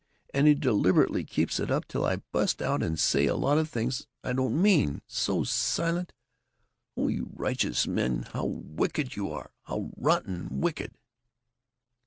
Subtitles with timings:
[0.33, 3.69] And he deliberately keeps it up till I bust out and say a lot of
[3.69, 5.03] things I don't mean.
[5.05, 6.11] So silent
[6.97, 8.23] Oh, you righteous men!
[8.33, 9.51] How wicked you are!
[9.65, 10.97] How rotten wicked!"